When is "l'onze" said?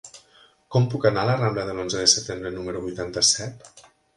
1.81-2.01